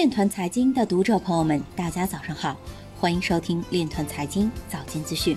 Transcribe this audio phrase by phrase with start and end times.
[0.00, 2.56] 链团财经的读者朋友们，大家早上好，
[2.98, 5.36] 欢迎收听链团财经早间资讯。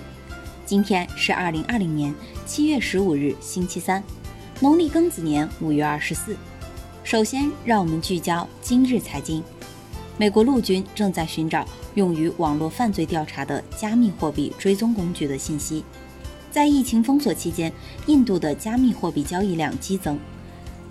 [0.66, 4.02] 今天是二零二零年七月十五日，星期三，
[4.62, 6.38] 农历庚子年五月二十四。
[7.04, 9.44] 首先，让我们聚焦今日财经。
[10.16, 15.84] 美国陆军正在寻找用于网络犯罪调查的加密货币追踪工具的信息。
[16.50, 17.70] 在疫情封锁期间，
[18.08, 20.18] 印度的加密货币交易量激增。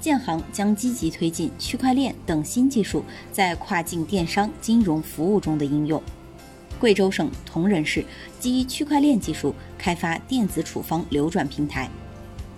[0.03, 6.03] 建行将积极推进区块链等新技术在跨境电商金融服务中的应用。
[6.81, 8.05] 贵州省铜仁市
[8.41, 11.89] 基于区块链技术开发电子处方流转平台，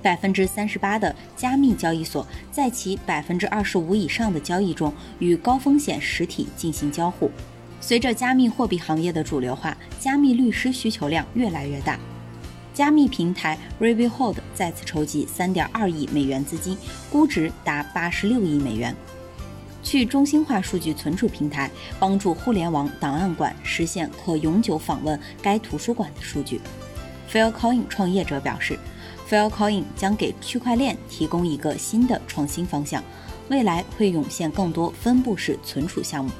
[0.01, 7.31] 百分之三十八的加密交易所在其百分之二十五以上的交易中与高风险实体进行交互。
[7.79, 12.01] 随着加密货币行业的主流化，加密律师需求量越来越大。
[12.75, 16.77] 加密平台 Revihold 再次筹集3.2亿美元资金，
[17.09, 18.95] 估值达86亿美元。
[19.81, 26.61] 去中心化数据存储平台帮助互联网档案馆实现可永久访问该图书馆的数据。
[27.33, 28.77] Filecoin 创业者表示
[29.31, 33.01] ，Filecoin 将给区块链提供一个新的创新方向，
[33.51, 36.31] 未来会涌现更多分布式存储项目。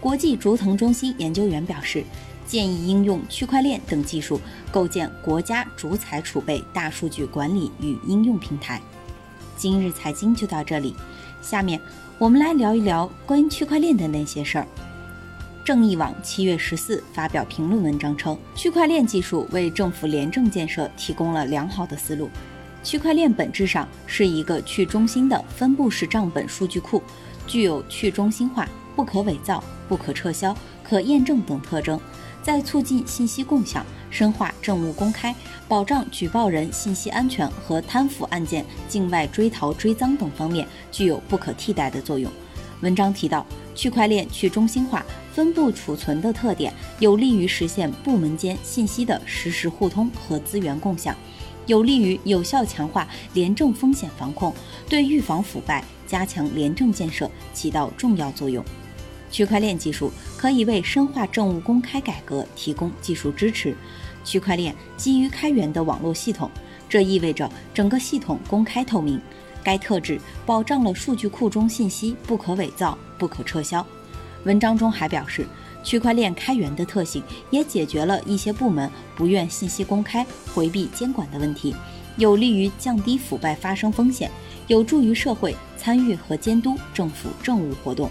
[0.00, 2.02] 国际竹藤中心研究员表示。
[2.48, 4.40] 建议应用区块链等技术
[4.72, 8.80] 构建国家主材储备大数据管理与应用平台。
[9.54, 10.96] 今日财经就到这里，
[11.42, 11.78] 下面
[12.16, 14.66] 我们来聊一聊关于区块链的那些事儿。
[15.62, 22.30] 正义网七月十四发表评论文章称，区块链技术为政府廉政建设提供了良好的思路。
[22.82, 27.02] 区块链本质上是一个去中心的分布式账本数据库，
[27.46, 32.00] 具有去中心化、不可伪造、不可撤销、可验证等特征。
[32.48, 35.36] 在促进信息共享、深化政务公开、
[35.68, 42.32] 保障举报人信息安全和贪腐案件境外追逃追赃等方面具有不可替代的作用。
[42.80, 51.14] 文章提到，区块链去中心化、分布储存的特点有利于实现部门间信息的实时互通和资源共享，
[51.66, 54.54] 有利于有效强化廉政风险防控，
[54.88, 58.64] 对预防腐败、加强廉政建设起到重要作用。
[59.30, 63.74] 区块链技术可以为深化政务公开改革提供技术支持。
[64.24, 66.50] 区块链基于开源的网络系统，
[66.88, 69.20] 这意味着整个系统公开透明。
[69.62, 73.84] 该特质保障了数据库中信息不可伪造、不可撤销。
[74.44, 75.46] 文章中还表示，
[75.82, 81.74] 区块链开源的特性也解决了一些部门不愿信息公开、回避监管的问题，
[82.16, 84.30] 有利于降低腐败发生风险，
[84.68, 88.10] 有助于社会参与和监督政府政务活动。